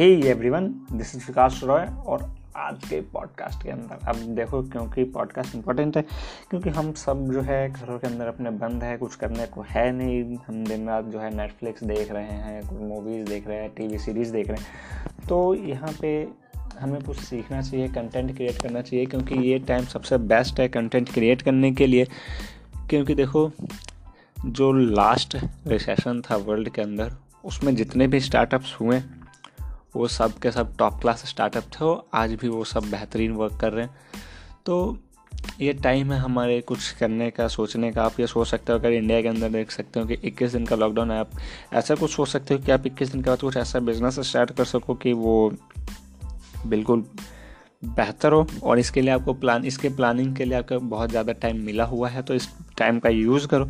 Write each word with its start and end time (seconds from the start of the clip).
Hey 0.00 0.06
everyone 0.30 0.66
this 0.92 1.14
is 1.16 1.26
Vikas 1.26 1.60
Roy 1.64 1.84
और 2.06 2.22
आज 2.56 2.84
के 2.88 3.00
पॉडकास्ट 3.00 3.62
के 3.62 3.70
अंदर। 3.70 4.08
अब 4.08 4.16
देखो 4.16 4.62
क्योंकि 4.62 5.04
पॉडकास्ट 5.04 5.54
इंपॉर्टेंट 5.54 5.96
है, 5.96 6.02
क्योंकि 6.50 6.70
हम 6.70 6.92
सब 6.92 7.32
जो 7.32 7.40
है 7.40 7.72
घरों 7.72 7.98
के 7.98 8.06
अंदर 8.06 8.26
अपने 8.26 8.50
बंद 8.50 8.84
है, 8.84 8.96
कुछ 8.96 9.16
करने 9.16 9.46
को 9.46 9.64
है 9.68 9.92
नहीं। 9.92 10.38
हम 10.46 10.64
दिन 10.64 10.88
रात 10.88 11.04
जो 11.04 11.20
है 11.20 11.36
नेटफ्लिक्स 11.36 11.84
देख 11.84 12.12
रहे 12.12 12.24
हैं, 12.24 12.62
कुछ 12.62 12.80
मूवीज़ 12.80 13.26
देख 13.26 13.48
रहे 13.48 13.58
हैं 13.58 13.70
टीवी 13.70 13.98
सीरीज़ 13.98 14.32
देख 14.32 14.48
रहे 14.48 14.56
हैं। 14.56 15.26
तो 15.28 15.54
यहाँ 15.54 15.92
पे 16.00 16.28
हमें 16.78 17.02
कुछ 17.02 17.16
सीखना 17.16 17.62
चाहिए 17.62 17.88
कंटेंट 17.88 18.36
क्रिएट 18.36 18.62
करना 18.62 18.82
चाहिए, 18.82 19.06
क्योंकि 19.06 19.34
ये 19.34 19.58
टाइम 19.58 19.84
सबसे 19.84 20.18
बेस्ट 20.18 20.60
है 20.60 20.68
कंटेंट 20.68 21.12
क्रिएट 21.12 21.42
करने 21.42 21.72
के 21.72 21.86
लिए। 21.86 22.04
क्योंकि 22.90 23.14
देखो, 23.14 23.50
जो 24.46 24.72
लास्ट 24.72 25.36
रिसेशन 25.66 26.22
था 26.30 26.36
वर्ल्ड 26.36 26.68
के 26.68 26.82
अंदर, 26.82 27.12
उसमें 27.44 27.76
जितने 27.76 28.06
भी 28.08 28.20
स्टार्टअप्स 28.20 28.76
हुए 28.80 29.02
वो 29.94 30.08
सब 30.08 30.38
के 30.38 30.50
सब 30.52 30.76
टॉप 30.76 31.00
क्लास 31.00 31.24
स्टार्टअप 31.28 31.64
थे 31.72 31.84
और 31.84 32.04
आज 32.14 32.34
भी 32.34 32.48
वो 32.48 32.64
सब 32.64 32.90
बेहतरीन 32.90 33.32
वर्क 33.32 33.58
कर 33.60 33.72
रहे 33.72 33.84
हैं। 33.84 33.94
तो 34.66 34.98
ये 35.60 35.72
टाइम 35.74 36.12
है 36.12 36.18
हमारे 36.18 36.60
कुछ 36.60 36.90
करने 36.90 37.30
का, 37.30 37.46
सोचने 37.48 37.90
का। 37.92 38.02
आप 38.02 38.20
ये 38.20 38.26
सोच 38.26 38.48
सकते 38.48 38.72
हो 38.72 38.78
अगर 38.78 38.92
इंडिया 38.92 39.20
के 39.22 39.28
अंदर 39.28 39.48
देख 39.48 39.70
सकते 39.70 40.00
हो 40.00 40.06
कि 40.06 40.16
21 40.24 40.52
दिन 40.52 40.66
का 40.66 40.76
लॉकडाउन 40.76 41.10
है। 41.10 41.18
आप 41.18 41.30
ऐसा 41.74 41.94
कुछ 41.94 42.10
सोच 42.10 42.28
सकते 42.28 42.54
हो 42.54 42.60
कि 42.60 42.72
आप 42.72 42.86
21 42.86 43.12
दिन 43.12 43.22
के 43.22 43.30
बाद 43.30 43.40
कुछ 43.40 43.56
ऐसा 43.56 43.80
बिज़नेस 43.80 44.18
स्टार्ट 44.20 44.50
कर 44.50 44.64
सको 44.66 44.94
कि 44.94 45.12
वो 45.14 45.52
बिल्कुल 46.66 47.04
बेहतर 47.86 48.32
हो। 48.32 48.46
और 48.62 48.78
इसके 48.78 49.00
लिए 49.00 49.10
आपको 49.10 49.32
प्लान 49.34 49.64
इसके 49.64 49.88
प्लानिंग 49.90 50.34
के 50.36 50.44
लिए 50.44 50.58
आपको 50.58 50.78
बहुत 50.80 51.10
ज़्यादा 51.10 51.32
टाइम 51.34 51.64
मिला 51.64 51.84
हुआ 51.84 52.08
है 52.08 52.22
तो 52.22 52.34
इस 52.34 52.48
टाइम 52.78 52.98
का 52.98 53.08
यूज़ 53.08 53.46
करो। 53.48 53.68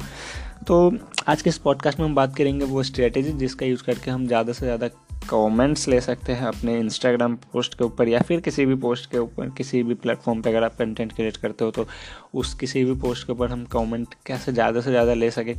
तो 0.66 0.92
आज 1.28 1.42
के 1.42 1.50
इस 1.50 1.58
पॉडकास्ट 1.58 2.00
में 2.00 2.06
हम 2.06 2.14
बात 2.14 2.36
करेंगे 2.36 2.64
वो 2.64 2.82
स्ट्रेटेजी 2.82 3.32
जिसका 3.34 3.66
यूज़ 3.66 3.82
करके 3.82 4.10
हम 4.10 4.26
ज़्यादा 4.26 4.52
से 4.52 4.66
ज़्यादा 4.66 4.88
कमेंट्स 5.30 5.86
ले 5.88 6.00
सकते 6.00 6.32
हैं 6.32 6.46
अपने 6.46 6.78
इंस्टाग्राम 6.78 7.34
पोस्ट 7.52 7.74
के 7.74 7.84
ऊपर 7.84 8.08
या 8.08 8.20
फिर 8.20 8.40
किसी 8.40 8.66
भी 8.66 8.74
पोस्ट 8.76 9.10
के 9.10 9.18
ऊपर, 9.18 9.50
किसी 9.50 9.82
भी 9.82 9.94
प्लेटफॉर्म 9.96 10.40
पे 10.42 10.50
अगर 10.50 10.64
आप 10.64 10.76
कंटेंट 10.78 11.12
क्रिएट 11.12 11.36
करते 11.36 11.64
हो 11.64 11.70
तो 11.70 11.86
उस 12.34 12.54
किसी 12.54 12.84
भी 12.84 12.94
पोस्ट 13.00 13.26
के 13.26 13.32
ऊपर 13.32 13.50
हम 13.50 13.64
कमेंट 13.72 14.14
कैसे 14.26 14.52
ज़्यादा 14.52 14.80
से 14.80 14.90
ज़्यादा 14.90 15.14
ले 15.14 15.30
सके। 15.30 15.54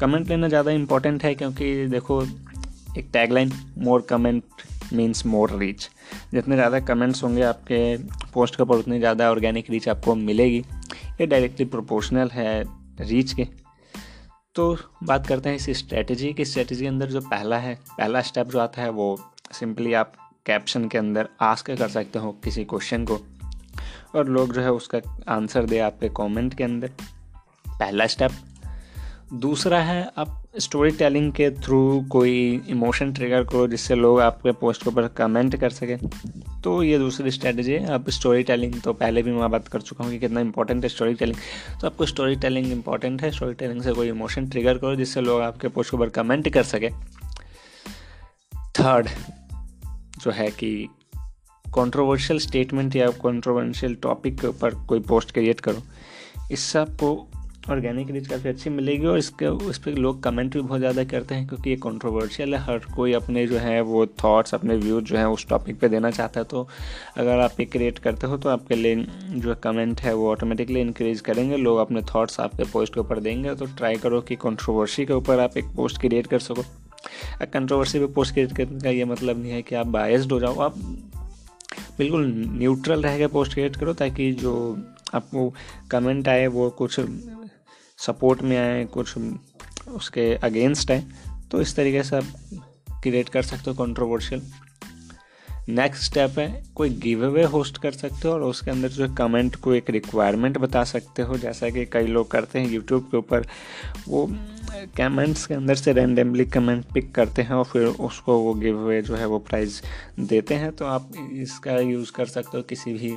कमेंट 0.00 0.28
लेना 0.28 0.48
ज़्यादा 0.48 0.70
इंपॉर्टेंट 0.72 1.24
है 1.24 1.34
क्योंकि 1.34 1.86
देखो, 1.88 2.22
एक 2.98 3.08
tagline 3.12 3.52
more 3.78 4.06
comment 4.10 4.42
means 4.92 5.24
more 5.26 5.56
reach 5.58 5.88
जितने 6.32 6.54
ज़्यादा 6.54 6.80
कमेंट्स 6.82 7.22
होंगे 7.24 7.42
आपके 7.42 7.96
पोस्ट 8.32 8.56
के 8.56 8.62
ऊपर, 8.62 8.76
उतनी 8.76 8.98
ज़्यादा 8.98 9.30
ऑर्गेनिक 9.30 9.70
रीच 9.70 9.88
आपको 9.88 10.14
मिलेगी। 10.14 10.64
ये 11.20 11.26
डायरेक्टली 11.26 11.66
प्रोपोर्शनल 11.66 12.30
है 12.30 12.62
रीच 13.00 13.32
के। 13.32 13.46
तो 14.54 14.76
बात 15.02 15.26
करते 15.26 15.48
हैं 15.48 15.56
इस 15.56 15.70
स्ट्रेटजी 15.70 16.32
की। 16.32 16.44
स्ट्रेटजी 16.44 16.80
के 16.80 16.86
अंदर 16.86 17.06
जो 17.06 17.20
पहला 17.20 17.58
है, 17.58 17.74
पहला 17.74 18.20
स्टेप 18.20 18.46
जो 18.46 18.58
आता 18.58 18.82
है 18.82 18.90
वो 18.90 19.32
सिंपली 19.52 19.92
आप 19.92 20.12
कैप्शन 20.46 20.88
के 20.88 20.98
अंदर 20.98 21.28
आस्क 21.40 21.70
कर 21.70 21.88
सकते 21.88 22.18
हो 22.18 22.32
किसी 22.32 22.64
क्वेश्चन 22.64 23.04
को 23.04 23.20
और 24.14 24.28
लोग 24.28 24.52
जो 24.52 24.60
है 24.60 24.72
उसका 24.72 24.98
आंसर 25.28 25.64
दे 25.64 25.78
आपके 25.78 26.08
कमेंट 26.08 26.54
के 26.54 26.64
अंदर। 26.64 26.88
पहला 27.68 28.06
स्टेप 28.06 28.30
दूसरा 29.32 29.80
है, 29.80 30.10
आप 30.18 30.43
स्टोरी 30.54 30.90
टेलिंग 30.90 31.32
के 31.32 31.50
थ्रू 31.50 31.78
कोई 32.10 32.32
इमोशन 32.68 33.12
ट्रिगर 33.12 33.44
करो 33.44 33.66
जिससे 33.68 33.94
लोग 33.94 34.20
आपके 34.20 34.52
पोस्ट 34.52 34.82
के 34.82 34.90
ऊपर 34.90 35.06
कमेंट 35.08 35.56
कर 35.56 35.70
सकें 35.70 35.96
तो 36.62 36.82
ये 36.82 36.98
दूसरी 36.98 37.30
स्ट्रेटजी 37.30 37.72
है। 37.72 37.86
अब 37.86 38.10
स्टोरी 38.10 38.42
टेलिंग 38.42 38.80
तो 38.80 38.92
पहले 38.92 39.22
भी 39.22 39.32
मैं 39.32 39.50
बात 39.50 39.68
कर 39.68 39.80
चुका 39.80 40.04
हूँ 40.04 40.12
कि 40.12 40.18
कितना 40.18 40.40
इंपॉर्टेंट 40.40 40.82
है 40.82 40.88
स्टोरी 40.88 41.14
टेलिंग 41.14 41.36
तो 41.80 41.86
आपको 41.86 42.06
स्टोरी 42.06 42.36
टेलिंग 42.36 42.72
इंपॉर्टेंट 42.72 43.22
है 43.22 43.30
स्टोरी 43.30 43.54
टेलिंग 43.54 43.82
से 43.82 43.92
कोई 43.92 44.08
इमोशन 44.08 44.48
ट्रिगर 44.48 44.78
करो 44.78 44.94
जिससे 44.96 45.20
लोग 45.20 45.40
आपके 45.40 45.68
पोस्ट 45.68 45.90
के 45.90 45.96
ऊपर 45.96 46.08
कमेंट 46.08 46.48
कर 46.48 46.62
सके। 46.62 46.90
थर्ड 48.80 49.08
जो 50.20 50.30
है 50.30 50.50
कि 50.50 50.88
कंट्रोवर्शियल 51.66 52.38
स्टेटमेंट 52.38 52.96
या 52.96 53.10
कंट्रोवर्शियल 53.24 53.94
टॉपिक 53.94 54.40
के 54.40 54.46
ऊपर 54.46 54.74
कोई 54.86 55.00
पोस्ट 55.00 55.32
क्रिएट 55.32 55.60
करो। 55.60 55.82
इससे 56.52 56.78
आपको 56.78 57.28
ऑर्गेनिक 57.70 58.10
रीच 58.10 58.26
काफ़ी 58.28 58.48
अच्छी 58.48 58.70
मिलेगी 58.70 59.06
और 59.06 59.18
इसके, 59.18 59.46
उस 59.46 59.78
पर 59.78 59.90
लोग 59.94 60.22
कमेंट 60.22 60.52
भी 60.54 60.60
बहुत 60.60 60.78
ज़्यादा 60.78 61.04
करते 61.04 61.34
हैं 61.34 61.46
क्योंकि 61.48 61.70
ये 61.70 61.76
कंट्रोवर्शियल 61.76 62.54
है। 62.54 62.60
हर 62.62 62.78
कोई 62.96 63.12
अपने 63.12 63.46
जो 63.46 63.58
है 63.58 63.80
वो 63.82 64.04
थॉट्स 64.24 64.54
अपने 64.54 64.76
व्यूज़ 64.76 65.04
जो 65.04 65.16
है 65.16 65.28
उस 65.28 65.46
टॉपिक 65.48 65.78
पे 65.80 65.88
देना 65.88 66.10
चाहता 66.10 66.40
है। 66.40 66.46
तो 66.46 66.66
अगर 67.16 67.40
आप 67.40 67.60
ये 67.60 67.66
क्रिएट 67.66 67.98
करते 67.98 68.26
हो 68.26 68.36
तो 68.36 68.48
आपके 68.48 68.74
लिए 68.74 69.06
जो 69.30 69.54
कमेंट 69.64 70.00
है 70.00 70.14
वो 70.14 70.30
ऑटोमेटिकली 70.30 70.80
इंक्रीज 70.80 71.20
करेंगे। 71.20 71.56
लोग 71.56 71.78
अपने 71.78 72.02
थाट्स 72.04 72.40
आपके 72.40 72.64
पोस्ट 72.72 72.94
के 72.94 73.00
ऊपर 73.00 73.20
देंगे। 73.20 73.54
तो 73.54 73.66
ट्राई 73.68 73.96
करो 73.96 74.20
कि 74.20 74.36
कॉन्ट्रोवर्सी 74.36 75.06
के 75.06 75.12
ऊपर 75.12 75.40
आप 75.40 75.56
एक 75.56 75.74
पोस्ट 75.76 76.00
क्रिएट 76.00 76.26
कर 76.26 76.38
सको। 76.40 76.64
कंट्रोवर्सी 77.44 77.98
पे 77.98 78.06
पोस्ट 78.06 78.32
क्रिएट 78.34 78.56
करने 78.56 78.80
का 78.80 78.90
ये 78.90 79.04
मतलब 79.04 79.42
नहीं 79.42 79.52
है 79.52 79.62
कि 79.62 79.74
आप 79.74 79.86
बायस्ड 79.88 80.32
हो 80.32 80.40
जाओ। 80.40 80.58
आप 80.60 80.78
बिल्कुल 81.98 82.32
न्यूट्रल 82.58 83.02
रह 83.02 83.18
के 83.18 83.26
पोस्ट 83.26 83.52
क्रिएट 83.52 83.76
करो 83.76 83.92
ताकि 83.94 84.32
जो 84.34 84.52
आपको 85.14 85.52
कमेंट 85.90 86.28
आए 86.28 86.46
वो 86.46 86.68
कुछ 86.70 87.00
सपोर्ट 87.98 88.42
में 88.42 88.56
आए, 88.58 88.84
कुछ 88.84 89.14
उसके 89.88 90.34
अगेंस्ट 90.36 90.90
है 90.90 91.04
तो 91.50 91.60
इस 91.60 91.74
तरीके 91.76 92.02
से 92.02 92.16
आप 92.16 93.00
क्रिएट 93.02 93.28
कर 93.28 93.42
सकते 93.42 93.70
हो 93.70 93.76
कंट्रोवर्शियल 93.76 94.42
नेक्स्ट 95.68 96.04
स्टेप 96.04 96.38
है, 96.38 96.64
कोई 96.74 96.90
गिव 97.02 97.24
अवे 97.26 97.42
होस्ट 97.44 97.78
कर 97.78 97.92
सकते 97.92 98.28
हो 98.28 98.32
और 98.34 98.42
उसके 98.42 98.70
अंदर 98.70 98.88
जो 98.88 99.08
कमेंट 99.14 99.54
को 99.56 99.74
एक 99.74 99.90
रिक्वायरमेंट 99.90 100.58
बता 100.58 100.82
सकते 100.84 101.22
हो। 101.22 101.36
जैसा 101.38 101.70
कि 101.70 101.84
कई 101.86 102.06
लोग 102.06 102.30
करते 102.30 102.58
हैं 102.58 102.70
यूट्यूब 102.70 103.08
के 103.10 103.16
ऊपर, 103.16 103.46
वो 104.08 104.26
कमेंट्स 104.96 105.46
के 105.46 105.54
अंदर 105.54 105.74
से 105.74 105.92
रैंडमली 105.92 106.44
कमेंट 106.46 106.84
पिक 106.94 107.14
करते 107.14 107.42
हैं 107.42 107.54
और 107.54 107.64
फिर 107.64 107.86
उसको 107.86 108.38
वो 108.38 108.54
गिव 108.54 108.78
अवे 108.78 109.00
जो 109.02 109.14
है 109.16 109.26
वो 109.26 109.38
प्राइज़ 109.40 109.80
देते 110.20 110.54
हैं। 110.54 110.70
तो 110.72 110.84
आप 110.86 111.10
इसका 111.32 111.78
यूज़ 111.80 112.12
कर 112.12 112.26
सकते 112.26 112.56
हो 112.56 112.62
किसी 112.62 112.92
भी 112.92 113.16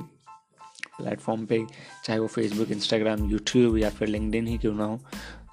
प्लेटफॉर्म 0.97 1.46
पे, 1.46 1.63
चाहे 2.06 2.19
वो 2.19 2.28
फेसबुक 2.28 2.72
इंस्टाग्राम 2.72 3.30
यूट्यूब 3.31 3.78
या 3.78 3.90
फिर 3.90 4.08
लिंकडिन 4.08 4.47
ही 4.47 4.58
क्यों 4.58 4.74
ना 4.75 4.84
हो। 4.84 5.00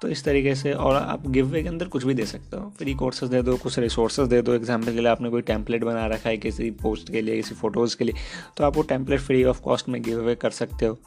तो 0.01 0.07
इस 0.07 0.23
तरीके 0.23 0.55
से, 0.55 0.73
और 0.73 0.95
आप 0.95 1.27
गिव 1.27 1.47
वे 1.47 1.61
के 1.63 1.69
अंदर 1.69 1.87
कुछ 1.87 2.03
भी 2.05 2.13
दे 2.13 2.25
सकते 2.25 2.57
हो। 2.57 2.69
फ्री 2.77 2.93
कोर्सेज 2.93 3.29
दे 3.29 3.41
दो, 3.41 3.55
कुछ 3.57 3.79
रिसोर्सेज 3.79 4.27
दे 4.27 4.41
दो। 4.41 4.53
एग्ज़ाम्पल 4.53 4.93
के 4.93 4.99
लिए 4.99 5.07
आपने 5.07 5.29
कोई 5.29 5.41
टैंपलेट 5.43 5.83
बना 5.83 6.05
रखा 6.07 6.29
है 6.29 6.37
किसी 6.37 6.69
पोस्ट 6.81 7.11
के 7.11 7.21
लिए, 7.21 7.35
किसी 7.35 7.55
फ़ोटोज़ 7.55 7.97
के 7.97 8.03
लिए 8.03 8.15
तो 8.57 8.63
आप 8.63 8.77
वो 8.77 8.83
टैंपलेट 8.83 9.21
फ्री 9.21 9.43
ऑफ़ 9.43 9.61
कॉस्ट 9.61 9.89
में 9.89 10.01
गिव 10.01 10.19
अवे 10.19 10.35
कर 10.35 10.49
सकते 10.51 10.85
हो। 10.85 10.97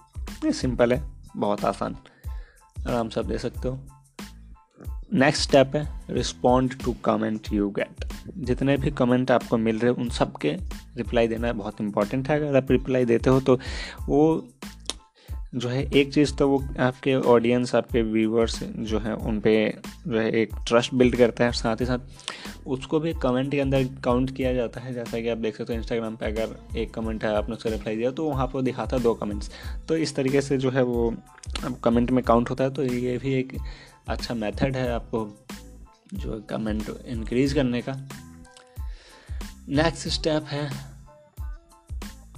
ये 0.45 0.53
सिंपल 0.55 0.93
है, 0.93 1.03
बहुत 1.37 1.65
आसान। 1.65 1.97
आराम 2.79 3.09
से 3.09 3.21
आप 3.21 3.27
दे 3.27 3.39
सकते 3.39 3.69
हो। 3.69 3.98
नेक्स्ट 5.13 5.43
स्टेप 5.43 5.77
है 5.77 5.87
respond 6.11 6.75
to 6.85 6.93
comment 7.05 7.53
you 7.53 7.69
get 7.79 8.05
जितने 8.39 8.77
भी 8.77 8.91
कमेंट 8.91 9.31
आपको 9.31 9.57
मिल 9.57 9.79
रहे 9.79 9.93
उन 9.93 10.09
सब 10.11 10.37
के 10.37 10.53
रिप्लाई 10.97 11.29
देना 11.29 11.53
बहुत 11.53 11.81
इंपॉर्टेंट 11.81 12.29
है। 12.29 12.37
अगर 12.41 12.57
आप 12.57 12.71
रिप्लाई 12.71 13.05
देते 13.05 13.31
हो 13.31 13.41
तो 13.41 13.59
वो 14.07 14.45
जो 15.55 15.69
है, 15.69 15.83
एक 15.91 16.13
चीज़ 16.15 16.35
तो 16.35 16.49
वो 16.49 16.59
आपके 16.81 17.15
ऑडियंस 17.15 17.75
आपके 17.75 18.03
व्यूवर्स 18.03 18.63
जो 18.63 18.99
है, 18.99 19.15
उन 19.15 19.39
पर 19.41 19.81
जो 20.07 20.19
है, 20.19 20.31
एक 20.33 20.51
ट्रस्ट 20.69 20.95
बिल्ड 20.95 21.17
करता 21.17 21.45
है। 21.45 21.53
साथ 21.53 21.81
ही 21.81 21.87
साथ, 21.87 21.99
उसको 22.67 23.01
भी 23.01 23.13
कमेंट 23.23 23.51
के 23.51 23.61
अंदर 23.61 23.85
काउंट 24.05 24.35
किया 24.37 24.53
जाता 24.53 24.81
है। 24.81 24.93
जैसा 24.95 25.21
कि 25.21 25.29
आप 25.29 25.39
देख 25.39 25.57
सकते 25.57 25.73
हो 25.73 25.79
इंस्टाग्राम 25.79 26.17
पे 26.17 26.27
अगर 26.27 26.79
एक 26.79 26.93
कमेंट 26.95 27.25
है, 27.25 27.35
आपने 27.37 27.55
उसका 27.55 27.71
रिप्लाई 27.71 27.97
दिया 27.97 28.11
तो 28.11 28.29
वहाँ 28.29 28.47
पर 28.47 28.63
दिखाता 28.63 28.97
है 28.97 29.03
दो 29.03 29.15
कमेंट्स 29.15 29.51
तो 29.89 29.97
इस 29.97 30.15
तरीके 30.17 30.41
से 30.41 30.59
जो 30.59 30.71
है, 30.71 30.83
वो 30.83 31.15
कमेंट 31.85 32.11
में 32.11 32.23
काउंट 32.25 32.51
होता 32.51 32.65
है। 32.65 32.71
तो 32.71 32.85
ये 32.85 33.17
भी 33.19 33.35
एक 33.35 33.57
अच्छा 34.09 34.35
मेथड 34.35 34.77
है 34.77 34.91
आपको 34.93 35.47
जो 36.15 36.41
कमेंट 36.51 36.89
इंक्रीज 37.07 37.53
करने 37.53 37.83
का। 37.83 37.93
नेक्स्ट 39.69 40.09
स्टेप 40.09 40.45
है, 40.45 40.67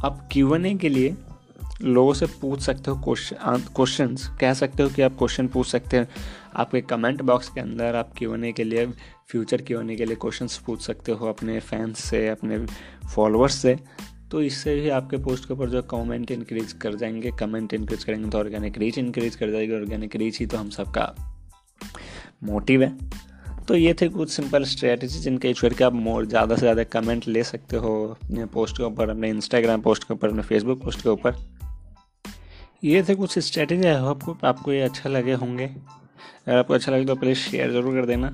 आप 0.05 0.29
क्यू 0.33 0.51
के 0.77 0.89
लिए 0.89 1.15
लोगों 1.83 2.15
से 2.15 2.27
पूछ 2.41 2.61
सकते 2.61 2.91
हो 2.91 2.97
क्वेश्चन 3.05 4.17
कह 4.41 4.55
सकते 4.55 4.83
हो 4.83 4.89
कि 4.89 5.03
आप 5.03 5.17
क्वेश्चन 5.19 5.49
पूछ 5.49 5.67
सकते 5.67 5.97
हैं। 5.97 6.09
आपके 6.55 6.81
कमेंट 6.81 7.23
बॉक्स 7.23 7.49
के 7.49 7.61
अंदर 7.61 7.97
आप 7.97 8.13
क्यू 8.19 8.37
के 8.53 8.65
लिए 8.65 8.87
फ्यूचर 9.29 9.63
क्यू 9.63 9.81
के 9.87 10.05
लिए 10.05 10.17
क्वेश्चन 10.17 10.49
पूछ 10.67 10.83
सकते 10.83 11.13
हो 11.13 11.29
अपने 11.29 11.61
फैंस 11.61 11.99
से, 11.99 12.29
अपने 12.29 12.67
फॉलोअर्स 13.15 13.55
से। 13.55 13.79
तो 14.31 14.43
इससे 14.43 14.81
भी 14.81 14.89
आपके 14.89 15.17
पोस्ट 15.17 15.45
के 15.45 15.55
ऊपर 15.55 15.71
जो 15.71 15.83
कमेंट 15.83 16.31
इंक्रीज 16.31 16.73
कर 16.73 16.95
जाएँगे 16.95 17.31
कमेंट 17.31 17.75
इंक्रीज 17.75 18.05
करेंगे 18.05 18.31
तो 18.31 18.39
ऑर्गेनिक 18.39 18.79
रीच 18.79 18.99
इंक्रीज 18.99 19.37
कर 19.37 19.51
जाएगी। 19.51 19.75
ऑर्गेनिक 19.75 20.17
रीच 20.17 20.39
ही 20.41 20.47
तो 20.47 20.59
हम 20.59 20.71
सबका 20.71 21.30
मोटिव 22.43 22.83
है। 22.83 22.97
तो 23.69 23.75
ये 23.77 23.95
थे 24.01 24.09
कुछ 24.09 24.31
सिंपल 24.31 24.65
स्ट्रेटजी 24.65 25.19
जिनके 25.21 25.49
यूज़ 25.49 25.61
करके 25.61 25.85
आप 25.85 25.93
मोर 25.95 26.27
ज़्यादा 26.27 26.55
से 26.55 26.61
ज़्यादा 26.61 26.85
कमेंट 26.93 27.27
ले 27.29 27.43
सकते 27.45 27.77
हो 27.77 27.93
अपने 28.11 28.47
पोस्ट 28.49 28.77
के 28.77 28.83
ऊपर, 28.83 29.11
अपने 29.11 29.29
इंस्टाग्राम 29.31 29.81
पोस्ट 29.81 30.05
के 30.05 30.15
ऊपर, 30.15 30.29
अपने 30.29 30.43
फेसबुक 30.43 30.83
पोस्ट 30.83 31.03
के 31.03 31.09
ऊपर। 31.09 31.35
ये 32.85 33.03
थे 33.09 33.15
कुछ 33.15 33.39
स्ट्रेटजी 33.39 33.87
है 33.87 33.95
आपको 34.09 34.37
आपको 34.45 34.73
ये 34.73 34.81
अच्छा 34.83 35.09
लगे 35.09 35.33
होंगे। 35.35 35.67
अगर 35.67 36.57
आपको 36.57 36.75
अच्छा 36.75 36.93
लगे 36.93 37.05
तो 37.05 37.15
प्लीज़ 37.17 37.39
शेयर 37.39 37.71
ज़रूर 37.73 37.95
कर 37.95 38.07
देना। 38.07 38.29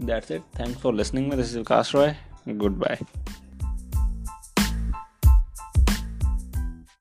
That's 0.00 0.30
it 0.30 0.42
thanks 0.58 0.80
for 0.80 0.94
listening 0.94 1.28
में। 1.28 1.36
This 1.38 1.50
is 1.50 1.58
Vikas 1.58 1.92
Roy 1.94 2.14
goodbye 2.78 2.98